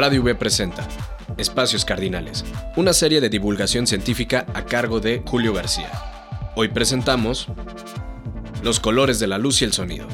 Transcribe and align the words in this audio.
Radio 0.00 0.22
V 0.22 0.34
presenta 0.34 0.88
Espacios 1.36 1.84
Cardinales, 1.84 2.42
una 2.74 2.94
serie 2.94 3.20
de 3.20 3.28
divulgación 3.28 3.86
científica 3.86 4.46
a 4.54 4.64
cargo 4.64 4.98
de 4.98 5.22
Julio 5.26 5.52
García. 5.52 5.90
Hoy 6.56 6.68
presentamos 6.68 7.48
Los 8.62 8.80
colores 8.80 9.18
de 9.18 9.26
la 9.26 9.36
luz 9.36 9.60
y 9.60 9.66
el 9.66 9.74
sonido. 9.74 10.08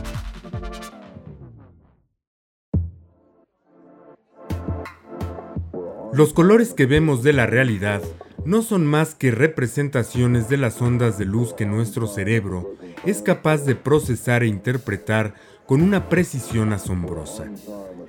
Los 6.12 6.32
colores 6.32 6.74
que 6.74 6.86
vemos 6.86 7.22
de 7.22 7.32
la 7.32 7.46
realidad 7.46 8.02
no 8.44 8.62
son 8.62 8.86
más 8.86 9.14
que 9.14 9.30
representaciones 9.30 10.48
de 10.48 10.56
las 10.56 10.82
ondas 10.82 11.16
de 11.16 11.26
luz 11.26 11.54
que 11.54 11.64
nuestro 11.64 12.08
cerebro 12.08 12.74
es 13.04 13.22
capaz 13.22 13.58
de 13.58 13.76
procesar 13.76 14.42
e 14.42 14.48
interpretar 14.48 15.34
con 15.66 15.82
una 15.82 16.08
precisión 16.08 16.72
asombrosa. 16.72 17.46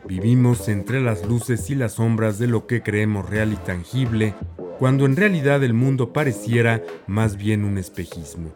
Vivimos 0.08 0.70
entre 0.70 1.02
las 1.02 1.26
luces 1.26 1.70
y 1.70 1.76
las 1.76 1.94
sombras 1.94 2.38
de 2.40 2.48
lo 2.48 2.68
que 2.68 2.82
creemos 2.82 3.30
real 3.30 3.52
y 3.52 3.58
tangible, 3.58 4.36
cuando 4.80 5.06
en 5.06 5.16
realidad 5.16 5.64
el 5.64 5.74
mundo 5.74 6.14
pareciera 6.14 6.84
más 7.08 7.36
bien 7.36 7.66
un 7.66 7.78
espejismo. 7.78 8.52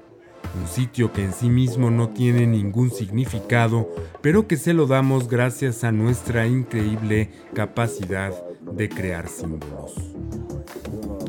Un 0.59 0.67
sitio 0.67 1.12
que 1.13 1.23
en 1.23 1.34
sí 1.34 1.49
mismo 1.49 1.90
no 1.90 2.09
tiene 2.09 2.45
ningún 2.45 2.91
significado, 2.91 3.90
pero 4.21 4.48
que 4.48 4.57
se 4.57 4.73
lo 4.73 4.85
damos 4.85 5.27
gracias 5.27 5.84
a 5.84 5.91
nuestra 5.91 6.45
increíble 6.45 7.31
capacidad 7.54 8.34
de 8.62 8.90
crear 8.90 9.27
símbolos. 9.27 9.95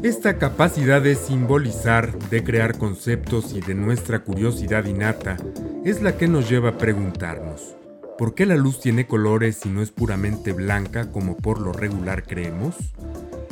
Esta 0.02 0.36
capacidad 0.36 1.00
de 1.00 1.14
simbolizar, 1.14 2.18
de 2.28 2.42
crear 2.42 2.76
conceptos 2.76 3.52
y 3.52 3.60
de 3.60 3.76
nuestra 3.76 4.24
curiosidad 4.24 4.84
innata 4.86 5.36
es 5.84 6.02
la 6.02 6.16
que 6.16 6.26
nos 6.26 6.50
lleva 6.50 6.70
a 6.70 6.78
preguntarnos, 6.78 7.76
¿Por 8.18 8.34
qué 8.34 8.44
la 8.44 8.56
luz 8.56 8.80
tiene 8.80 9.06
colores 9.06 9.64
y 9.64 9.68
no 9.68 9.80
es 9.80 9.90
puramente 9.90 10.52
blanca 10.52 11.10
como 11.10 11.36
por 11.36 11.60
lo 11.60 11.72
regular 11.72 12.24
creemos? 12.24 12.76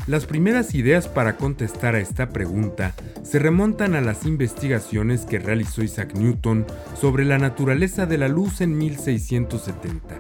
Las 0.06 0.26
primeras 0.26 0.74
ideas 0.74 1.08
para 1.08 1.36
contestar 1.36 1.94
a 1.94 2.00
esta 2.00 2.30
pregunta 2.30 2.94
se 3.22 3.38
remontan 3.38 3.94
a 3.94 4.00
las 4.00 4.26
investigaciones 4.26 5.26
que 5.26 5.38
realizó 5.38 5.82
Isaac 5.82 6.14
Newton 6.14 6.66
sobre 7.00 7.24
la 7.24 7.38
naturaleza 7.38 8.06
de 8.06 8.18
la 8.18 8.28
luz 8.28 8.60
en 8.60 8.76
1670, 8.76 10.18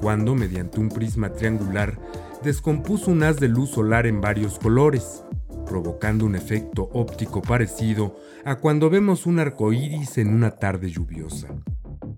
cuando 0.00 0.34
mediante 0.34 0.80
un 0.80 0.88
prisma 0.88 1.30
triangular 1.34 1.98
descompuso 2.42 3.10
un 3.10 3.22
haz 3.22 3.38
de 3.38 3.48
luz 3.48 3.70
solar 3.70 4.06
en 4.06 4.20
varios 4.20 4.58
colores, 4.58 5.22
provocando 5.70 6.26
un 6.26 6.34
efecto 6.34 6.90
óptico 6.92 7.42
parecido 7.42 8.16
a 8.44 8.56
cuando 8.56 8.90
vemos 8.90 9.24
un 9.24 9.38
arco 9.38 9.72
iris 9.72 10.18
en 10.18 10.34
una 10.34 10.50
tarde 10.50 10.90
lluviosa. 10.90 11.46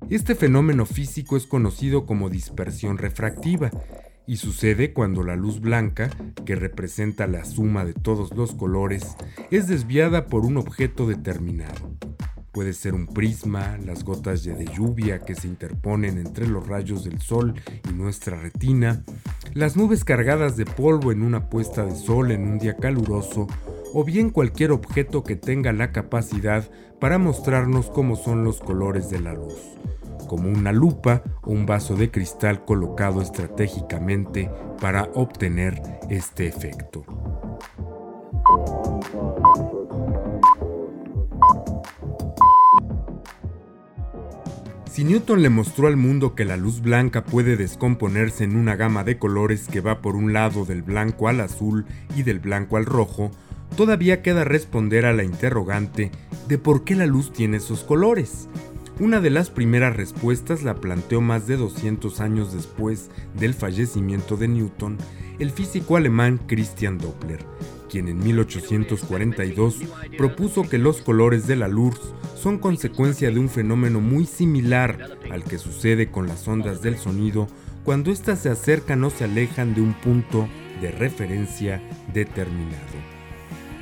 Este 0.08 0.34
fenómeno 0.34 0.86
físico 0.86 1.36
es 1.36 1.47
conocido 1.47 2.06
como 2.06 2.30
dispersión 2.30 2.97
refractiva 2.97 3.70
y 4.27 4.39
sucede 4.39 4.95
cuando 4.95 5.23
la 5.23 5.36
luz 5.36 5.61
blanca, 5.61 6.08
que 6.47 6.56
representa 6.56 7.27
la 7.27 7.45
suma 7.45 7.84
de 7.84 7.92
todos 7.92 8.34
los 8.34 8.55
colores, 8.55 9.17
es 9.50 9.69
desviada 9.69 10.28
por 10.28 10.47
un 10.47 10.56
objeto 10.56 11.06
determinado. 11.06 11.92
Puede 12.53 12.73
ser 12.73 12.95
un 12.95 13.06
prisma, 13.06 13.77
las 13.84 14.03
gotas 14.03 14.45
de 14.45 14.64
lluvia 14.64 15.19
que 15.19 15.34
se 15.34 15.47
interponen 15.47 16.17
entre 16.17 16.47
los 16.47 16.67
rayos 16.67 17.05
del 17.05 17.20
sol 17.20 17.53
y 17.86 17.92
nuestra 17.92 18.41
retina, 18.41 19.05
las 19.55 19.77
nubes 19.77 20.05
cargadas 20.05 20.56
de 20.56 20.64
polvo 20.64 21.12
en 21.12 21.22
una 21.22 21.48
puesta 21.48 21.84
de 21.84 21.95
sol 21.95 22.31
en 22.31 22.42
un 22.42 22.58
día 22.58 22.77
caluroso, 22.77 23.47
o 23.95 24.05
bien 24.05 24.31
cualquier 24.31 24.72
objeto 24.72 25.22
que 25.22 25.36
tenga 25.36 25.72
la 25.72 25.92
capacidad 25.92 26.70
para 27.00 27.19
mostrarnos 27.19 27.91
cómo 27.91 28.17
son 28.17 28.45
los 28.45 28.61
colores 28.61 29.11
de 29.11 29.20
la 29.20 29.34
luz 29.34 29.73
como 30.33 30.48
una 30.48 30.73
lupa 30.73 31.23
o 31.42 31.50
un 31.50 31.67
vaso 31.67 31.95
de 31.95 32.11
cristal 32.11 32.64
colocado 32.64 33.20
estratégicamente 33.20 34.50
para 34.80 35.11
obtener 35.12 35.78
este 36.08 36.47
efecto. 36.47 37.05
Si 45.02 45.08
Newton 45.08 45.42
le 45.42 45.48
mostró 45.48 45.89
al 45.89 45.96
mundo 45.96 46.36
que 46.36 46.45
la 46.45 46.57
luz 46.57 46.80
blanca 46.80 47.24
puede 47.24 47.57
descomponerse 47.57 48.45
en 48.45 48.55
una 48.55 48.77
gama 48.77 49.02
de 49.02 49.18
colores 49.18 49.67
que 49.67 49.80
va 49.80 50.01
por 50.01 50.14
un 50.14 50.33
lado 50.33 50.64
del 50.64 50.83
blanco 50.83 51.27
al 51.27 51.40
azul 51.40 51.86
y 52.17 52.23
del 52.23 52.39
blanco 52.39 52.77
al 52.77 52.86
rojo, 52.86 53.33
todavía 53.77 54.23
queda 54.23 54.45
responder 54.45 55.05
a 55.05 55.12
la 55.12 55.24
interrogante 55.24 56.12
de 56.46 56.57
por 56.57 56.85
qué 56.85 56.95
la 56.95 57.07
luz 57.07 57.33
tiene 57.33 57.57
esos 57.57 57.83
colores. 57.83 58.48
Una 59.01 59.20
de 59.20 59.30
las 59.30 59.51
primeras 59.51 59.96
respuestas 59.96 60.62
la 60.62 60.77
planteó 60.77 61.20
más 61.20 61.48
de 61.48 61.57
200 61.57 62.20
años 62.20 62.55
después 62.55 63.11
del 63.36 63.55
fallecimiento 63.55 64.36
de 64.36 64.46
Newton 64.46 64.98
el 65.41 65.51
físico 65.51 65.96
alemán 65.96 66.39
Christian 66.46 66.98
Doppler, 66.98 67.45
quien 67.92 68.08
en 68.08 68.25
1842 68.25 69.80
propuso 70.17 70.67
que 70.67 70.79
los 70.79 71.03
colores 71.03 71.47
de 71.47 71.57
la 71.57 71.69
luz 71.69 72.01
son 72.35 72.58
consecuencia 72.58 73.30
de 73.30 73.39
un 73.39 73.51
fenómeno 73.51 74.01
muy 74.01 74.25
similar 74.25 75.19
al 75.30 75.45
que 75.45 75.58
sucede 75.58 76.11
con 76.11 76.27
las 76.27 76.48
ondas 76.48 76.80
del 76.80 76.97
sonido 76.97 77.48
cuando 77.85 78.11
éstas 78.11 78.39
se 78.39 78.48
acercan 78.48 79.05
o 79.05 79.11
se 79.11 79.25
alejan 79.25 79.75
de 79.75 79.83
un 79.83 79.92
punto 79.92 80.48
de 80.80 80.91
referencia 80.91 81.83
determinado. 82.14 82.97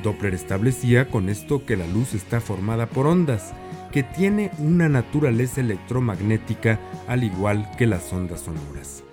Doppler 0.03 0.35
establecía 0.35 1.09
con 1.09 1.29
esto 1.29 1.65
que 1.65 1.77
la 1.77 1.87
luz 1.87 2.13
está 2.13 2.41
formada 2.41 2.87
por 2.87 3.07
ondas, 3.07 3.53
que 3.93 4.03
tiene 4.03 4.51
una 4.59 4.89
naturaleza 4.89 5.61
electromagnética 5.61 6.81
al 7.07 7.23
igual 7.23 7.71
que 7.79 7.87
las 7.87 8.13
ondas 8.13 8.41
sonoras. 8.41 9.05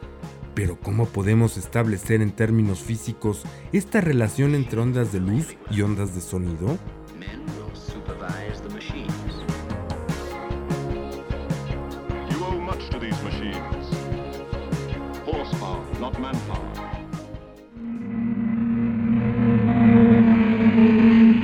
Pero 0.57 0.75
¿cómo 0.81 1.05
podemos 1.05 1.55
establecer 1.55 2.19
en 2.23 2.31
términos 2.31 2.79
físicos 2.79 3.43
esta 3.73 4.01
relación 4.01 4.55
entre 4.55 4.79
ondas 4.79 5.13
de 5.13 5.19
luz 5.19 5.55
y 5.69 5.81
ondas 5.83 6.15
de 6.15 6.21
sonido? 6.21 6.79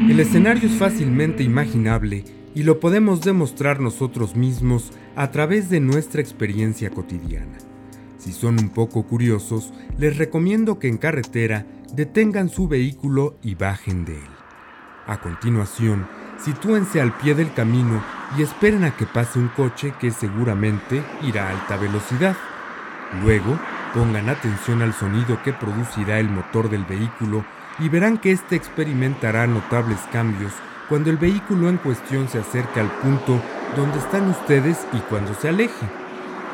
El 0.10 0.20
escenario 0.20 0.68
es 0.68 0.76
fácilmente 0.80 1.44
imaginable 1.44 2.26
y 2.56 2.64
lo 2.64 2.80
podemos 2.80 3.22
demostrar 3.22 3.80
nosotros 3.80 4.36
mismos 4.36 4.92
a 5.16 5.30
través 5.30 5.70
de 5.70 5.80
nuestra 5.82 6.20
experiencia 6.20 6.90
cotidiana. 6.90 7.73
Si 8.24 8.32
son 8.32 8.58
un 8.58 8.70
poco 8.70 9.04
curiosos, 9.04 9.74
les 9.98 10.16
recomiendo 10.16 10.80
que 10.80 10.88
en 10.88 10.98
carretera 10.98 11.66
detengan 11.94 12.48
su 12.48 12.70
vehículo 12.70 13.36
y 13.44 13.56
bajen 13.56 14.06
de 14.06 14.16
él. 14.16 14.30
A 15.08 15.20
continuación, 15.20 16.08
sitúense 16.38 17.02
al 17.02 17.12
pie 17.18 17.36
del 17.36 17.54
camino 17.54 18.02
y 18.38 18.44
esperen 18.44 18.86
a 18.86 18.96
que 18.96 19.06
pase 19.06 19.40
un 19.40 19.50
coche 19.50 19.94
que 20.00 20.10
seguramente 20.10 21.04
irá 21.22 21.50
a 21.50 21.50
alta 21.50 21.76
velocidad. 21.76 22.38
Luego, 23.22 23.60
pongan 23.94 24.30
atención 24.30 24.82
al 24.82 24.94
sonido 24.94 25.44
que 25.44 25.52
producirá 25.52 26.18
el 26.22 26.30
motor 26.30 26.70
del 26.70 26.86
vehículo 26.86 27.44
y 27.78 27.90
verán 27.90 28.18
que 28.18 28.32
éste 28.32 28.56
experimentará 28.56 29.48
notables 29.48 30.00
cambios 30.14 30.54
cuando 30.88 31.10
el 31.10 31.18
vehículo 31.18 31.68
en 31.68 31.76
cuestión 31.76 32.30
se 32.30 32.40
acerca 32.40 32.80
al 32.80 32.92
punto 33.02 33.42
donde 33.76 33.98
están 33.98 34.30
ustedes 34.30 34.78
y 34.94 35.00
cuando 35.10 35.34
se 35.34 35.50
aleje. 35.50 36.03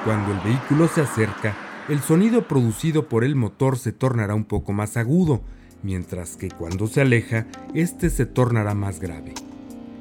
Cuando 0.05 0.31
el 0.31 0.39
vehículo 0.39 0.87
se 0.87 1.01
acerca, 1.01 1.57
el 1.89 1.99
sonido 1.99 2.47
producido 2.47 3.09
por 3.09 3.25
el 3.25 3.35
motor 3.35 3.77
se 3.77 3.91
tornará 3.91 4.33
un 4.33 4.45
poco 4.45 4.71
más 4.71 4.95
agudo, 4.95 5.41
mientras 5.83 6.37
que 6.37 6.49
cuando 6.49 6.87
se 6.87 7.01
aleja, 7.01 7.47
este 7.73 8.09
se 8.09 8.25
tornará 8.25 8.73
más 8.73 9.01
grave. 9.01 9.33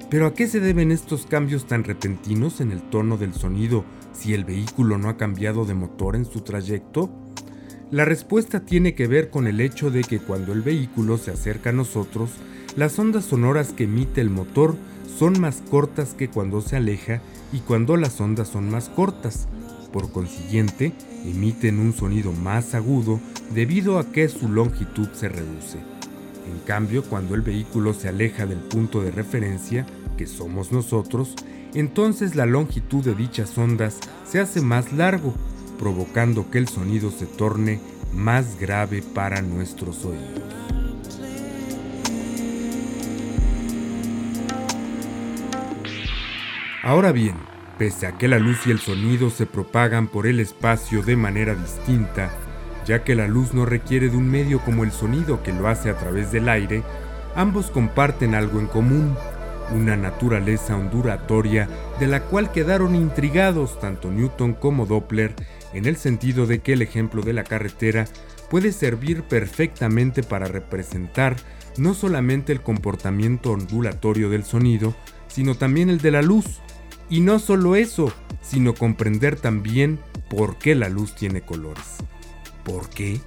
Pero 0.09 0.27
¿a 0.27 0.35
qué 0.35 0.47
se 0.47 0.61
deben 0.61 0.93
estos 0.93 1.27
cambios 1.27 1.67
tan 1.67 1.83
repentinos 1.83 2.61
en 2.61 2.71
el 2.71 2.81
tono 2.81 3.17
del 3.17 3.35
sonido 3.35 3.85
si 4.13 4.35
el 4.35 4.45
vehículo 4.45 4.99
no 4.99 5.09
ha 5.09 5.17
cambiado 5.17 5.65
de 5.65 5.75
motor 5.75 6.15
en 6.15 6.25
su 6.27 6.43
trayecto? 6.43 7.11
La 7.91 8.05
respuesta 8.05 8.61
tiene 8.61 8.95
que 8.95 9.09
ver 9.09 9.31
con 9.31 9.49
el 9.49 9.61
hecho 9.61 9.91
de 9.91 10.03
que 10.03 10.21
cuando 10.21 10.53
el 10.53 10.63
vehículo 10.63 11.19
se 11.19 11.33
acerca 11.33 11.71
a 11.71 11.73
nosotros, 11.73 12.31
las 12.77 12.97
ondas 13.01 13.25
sonoras 13.25 13.73
que 13.73 13.85
emite 13.85 14.21
el 14.21 14.31
motor 14.31 14.77
son 15.19 15.41
más 15.41 15.63
cortas 15.69 16.15
que 16.15 16.29
cuando 16.29 16.61
se 16.61 16.77
aleja 16.77 17.21
y 17.53 17.59
cuando 17.59 17.97
las 17.97 18.21
ondas 18.21 18.49
son 18.49 18.71
más 18.71 18.89
cortas. 18.89 19.49
Por 19.93 20.13
consiguiente, 20.13 20.93
emiten 21.25 21.79
un 21.79 21.93
sonido 21.93 22.33
más 22.33 22.75
agudo 22.75 23.21
debido 23.55 23.99
a 23.99 24.13
que 24.13 24.29
su 24.29 24.49
longitud 24.49 25.09
se 25.13 25.29
reduce. 25.29 25.79
En 25.79 26.59
cambio, 26.67 27.03
cuando 27.05 27.35
el 27.35 27.43
vehículo 27.43 27.95
se 27.95 28.09
aleja 28.09 28.47
del 28.47 28.59
punto 28.59 29.03
de 29.03 29.11
referencia, 29.11 29.87
que 30.17 30.27
somos 30.27 30.73
nosotros, 30.73 31.35
entonces 31.75 32.35
la 32.35 32.47
longitud 32.47 33.05
de 33.05 33.15
dichas 33.15 33.57
ondas 33.57 33.99
se 34.27 34.41
hace 34.41 34.61
más 34.61 34.93
largo, 34.93 35.35
provocando 35.79 36.51
que 36.51 36.59
el 36.59 36.69
sonido 36.69 37.11
se 37.11 37.27
torne 37.27 37.81
más 38.13 38.59
grave 38.59 39.03
para 39.03 39.43
nuestros 39.43 40.05
oídos. 40.05 40.43
Ahora 46.83 47.13
bien, 47.13 47.37
pese 47.79 48.07
a 48.07 48.19
que 48.19 48.29
la 48.29 48.39
luz 48.39 48.67
y 48.67 48.73
el 48.73 48.81
sonido 48.81 49.31
se 49.31 49.47
propagan 49.47 50.09
por 50.09 50.27
el 50.27 50.41
espacio 50.41 51.03
de 51.03 51.17
manera 51.17 51.55
distinta, 51.55 52.31
ya 52.85 53.05
que 53.05 53.15
la 53.15 53.29
luz 53.29 53.55
no 53.55 53.65
requiere 53.65 54.09
de 54.09 54.17
un 54.17 54.29
medio 54.29 54.61
como 54.61 54.83
el 54.83 54.91
sonido 54.91 55.43
que 55.43 55.53
lo 55.53 55.69
hace 55.69 55.89
a 55.89 55.97
través 55.97 56.33
del 56.33 56.49
aire, 56.49 56.83
ambos 57.37 57.71
comparten 57.71 58.35
algo 58.35 58.59
en 58.59 58.67
común, 58.67 59.15
una 59.73 59.97
naturaleza 59.97 60.77
ondulatoria 60.77 61.69
de 62.01 62.09
la 62.09 62.25
cual 62.25 62.51
quedaron 62.51 62.95
intrigados 62.95 63.79
tanto 63.79 64.11
Newton 64.11 64.55
como 64.55 64.87
Doppler 64.87 65.35
en 65.73 65.87
el 65.87 65.97
sentido 65.97 66.47
de 66.47 66.61
que 66.61 66.73
el 66.73 66.83
ejemplo 66.83 67.23
de 67.23 67.35
la 67.35 67.45
carretera 67.45 68.07
puede 68.51 68.73
servir 68.73 69.23
perfectamente 69.23 70.23
para 70.23 70.47
representar 70.47 71.37
no 71.77 71.95
solamente 71.95 72.53
el 72.53 72.63
comportamiento 72.63 73.53
ondulatorio 73.53 74.31
del 74.31 74.45
sonido, 74.45 74.97
sino 75.29 75.55
también 75.55 75.91
el 75.91 75.99
de 75.99 76.11
la 76.11 76.23
luz. 76.23 76.61
Y 77.11 77.21
no 77.21 77.39
solo 77.39 77.77
eso, 77.77 78.13
sino 78.43 78.75
comprender 78.75 79.37
también 79.37 79.99
por 80.29 80.59
qué 80.59 80.75
la 80.75 80.89
luz 80.89 81.15
tiene 81.15 81.41
colores. 81.41 81.97
¿Por 82.65 82.89
qué? 82.91 83.21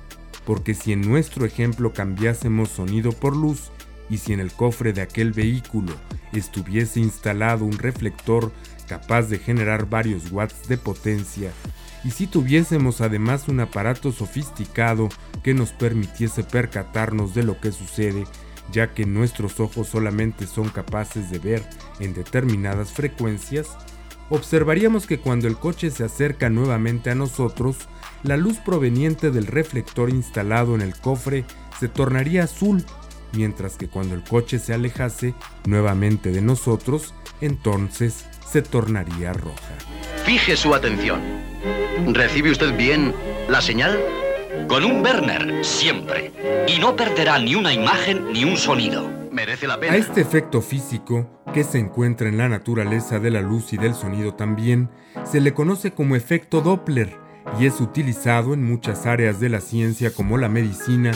Porque 0.45 0.73
si 0.73 0.93
en 0.93 1.01
nuestro 1.01 1.45
ejemplo 1.45 1.93
cambiásemos 1.93 2.69
sonido 2.69 3.11
por 3.11 3.35
luz 3.35 3.71
y 4.09 4.17
si 4.17 4.33
en 4.33 4.39
el 4.39 4.51
cofre 4.51 4.93
de 4.93 5.01
aquel 5.01 5.31
vehículo 5.31 5.93
estuviese 6.33 6.99
instalado 6.99 7.65
un 7.65 7.77
reflector 7.77 8.51
capaz 8.87 9.23
de 9.23 9.39
generar 9.39 9.89
varios 9.89 10.31
watts 10.31 10.67
de 10.67 10.77
potencia, 10.77 11.51
y 12.03 12.11
si 12.11 12.27
tuviésemos 12.27 12.99
además 12.99 13.47
un 13.47 13.59
aparato 13.59 14.11
sofisticado 14.11 15.07
que 15.43 15.53
nos 15.53 15.71
permitiese 15.71 16.43
percatarnos 16.43 17.33
de 17.33 17.43
lo 17.43 17.59
que 17.61 17.71
sucede, 17.71 18.25
ya 18.71 18.93
que 18.93 19.05
nuestros 19.05 19.59
ojos 19.59 19.87
solamente 19.87 20.47
son 20.47 20.69
capaces 20.69 21.29
de 21.31 21.39
ver 21.39 21.63
en 21.99 22.13
determinadas 22.13 22.91
frecuencias, 22.91 23.69
observaríamos 24.29 25.07
que 25.07 25.19
cuando 25.19 25.47
el 25.47 25.57
coche 25.57 25.91
se 25.91 26.03
acerca 26.03 26.49
nuevamente 26.49 27.09
a 27.09 27.15
nosotros, 27.15 27.77
la 28.23 28.37
luz 28.37 28.57
proveniente 28.57 29.31
del 29.31 29.47
reflector 29.47 30.09
instalado 30.09 30.75
en 30.75 30.81
el 30.81 30.95
cofre 30.95 31.45
se 31.79 31.87
tornaría 31.87 32.43
azul, 32.43 32.85
mientras 33.33 33.77
que 33.77 33.87
cuando 33.87 34.15
el 34.15 34.23
coche 34.23 34.59
se 34.59 34.73
alejase 34.73 35.33
nuevamente 35.65 36.31
de 36.31 36.41
nosotros, 36.41 37.13
entonces 37.41 38.25
se 38.47 38.61
tornaría 38.61 39.33
roja. 39.33 39.75
Fije 40.25 40.55
su 40.55 40.75
atención. 40.75 41.21
¿Recibe 42.13 42.51
usted 42.51 42.75
bien 42.77 43.13
la 43.49 43.61
señal? 43.61 43.99
Con 44.67 44.83
un 44.85 45.01
Werner, 45.01 45.63
siempre. 45.65 46.31
Y 46.67 46.79
no 46.79 46.95
perderá 46.95 47.39
ni 47.39 47.55
una 47.55 47.73
imagen 47.73 48.31
ni 48.31 48.43
un 48.43 48.57
sonido. 48.57 49.09
Merece 49.31 49.67
la 49.67 49.79
pena. 49.79 49.93
A 49.93 49.97
este 49.97 50.21
efecto 50.21 50.61
físico, 50.61 51.43
que 51.53 51.63
se 51.63 51.79
encuentra 51.79 52.27
en 52.27 52.37
la 52.37 52.49
naturaleza 52.49 53.19
de 53.19 53.31
la 53.31 53.41
luz 53.41 53.73
y 53.73 53.77
del 53.77 53.93
sonido 53.93 54.33
también, 54.33 54.89
se 55.23 55.41
le 55.41 55.53
conoce 55.53 55.91
como 55.91 56.15
efecto 56.15 56.61
Doppler 56.61 57.17
y 57.59 57.65
es 57.65 57.81
utilizado 57.81 58.53
en 58.53 58.63
muchas 58.63 59.05
áreas 59.05 59.39
de 59.39 59.49
la 59.49 59.61
ciencia 59.61 60.13
como 60.13 60.37
la 60.37 60.49
medicina 60.49 61.11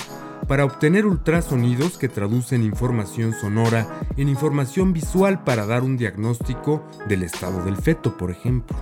para 0.48 0.66
obtener 0.66 1.06
ultrasonidos 1.06 1.98
que 1.98 2.10
traducen 2.10 2.64
información 2.64 3.34
sonora 3.34 3.88
en 4.18 4.30
información 4.30 4.94
visual 4.94 5.44
para 5.44 5.66
dar 5.66 5.84
un 5.84 5.98
diagnóstico 5.98 6.88
del 7.08 7.24
estado 7.24 7.64
del 7.64 7.78
feto, 7.78 8.18
por 8.18 8.32
ejemplo. 8.32 8.78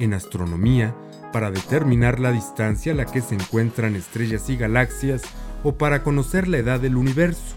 En 0.00 0.14
astronomía, 0.14 0.94
para 1.32 1.50
determinar 1.50 2.18
la 2.18 2.32
distancia 2.32 2.92
a 2.92 2.96
la 2.96 3.06
que 3.06 3.20
se 3.20 3.36
encuentran 3.36 3.94
estrellas 3.94 4.50
y 4.50 4.56
galaxias 4.56 5.22
o 5.62 5.74
para 5.76 6.02
conocer 6.02 6.48
la 6.48 6.58
edad 6.58 6.80
del 6.80 6.96
universo. 6.96 7.54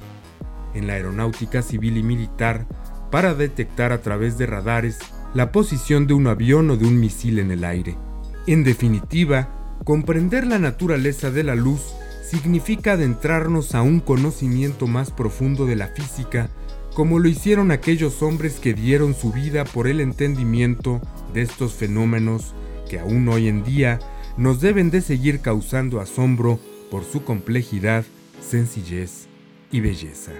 En 0.73 0.87
la 0.87 0.93
aeronáutica 0.93 1.61
civil 1.61 1.97
y 1.97 2.03
militar, 2.03 2.67
para 3.11 3.33
detectar 3.33 3.91
a 3.91 4.01
través 4.01 4.37
de 4.37 4.45
radares 4.45 4.99
la 5.33 5.51
posición 5.51 6.05
de 6.05 6.13
un 6.13 6.27
avión 6.27 6.69
o 6.69 6.77
de 6.77 6.85
un 6.85 6.99
misil 6.99 7.39
en 7.39 7.51
el 7.51 7.63
aire. 7.63 7.97
En 8.45 8.63
definitiva, 8.63 9.49
comprender 9.83 10.45
la 10.45 10.59
naturaleza 10.59 11.31
de 11.31 11.43
la 11.43 11.55
luz 11.55 11.93
significa 12.23 12.93
adentrarnos 12.93 13.75
a 13.75 13.81
un 13.81 13.99
conocimiento 13.99 14.87
más 14.87 15.11
profundo 15.11 15.65
de 15.65 15.75
la 15.75 15.87
física, 15.87 16.49
como 16.93 17.19
lo 17.19 17.27
hicieron 17.27 17.71
aquellos 17.71 18.21
hombres 18.21 18.59
que 18.59 18.73
dieron 18.73 19.15
su 19.15 19.31
vida 19.31 19.65
por 19.65 19.87
el 19.87 19.99
entendimiento 19.99 21.01
de 21.33 21.41
estos 21.41 21.73
fenómenos 21.73 22.53
que 22.89 22.99
aún 22.99 23.27
hoy 23.29 23.47
en 23.47 23.63
día 23.63 23.99
nos 24.37 24.61
deben 24.61 24.91
de 24.91 25.01
seguir 25.01 25.41
causando 25.41 25.99
asombro 25.99 26.59
por 26.91 27.03
su 27.03 27.23
complejidad, 27.23 28.05
sencillez 28.41 29.27
y 29.71 29.79
belleza. 29.79 30.31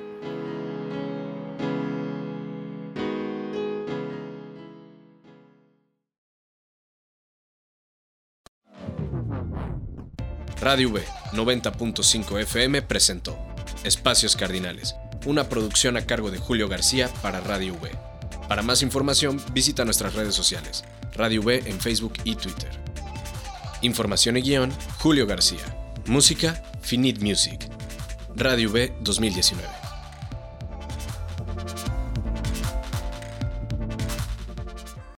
Radio 10.62 10.92
V 10.92 11.04
90.5 11.34 12.40
FM 12.40 12.84
presentó 12.84 13.38
Espacios 13.84 14.38
Cardinales, 14.38 14.96
una 15.26 15.50
producción 15.50 15.98
a 15.98 16.06
cargo 16.06 16.32
de 16.32 16.38
Julio 16.38 16.68
García 16.68 17.10
para 17.22 17.40
Radio 17.42 17.74
V. 17.74 17.92
Para 18.48 18.62
más 18.62 18.82
información 18.82 19.42
visita 19.54 19.86
nuestras 19.86 20.14
redes 20.14 20.36
sociales, 20.36 20.84
Radio 21.14 21.42
V 21.42 21.64
en 21.66 21.80
Facebook 21.80 22.14
y 22.24 22.36
Twitter. 22.36 22.70
Información 23.82 24.38
y 24.38 24.42
guion, 24.42 24.72
Julio 25.00 25.28
García. 25.28 25.66
Música, 26.06 26.64
Finite 26.82 27.24
Music. 27.24 27.68
Radio 28.36 28.70
V 28.72 28.94
2019. 29.02 29.83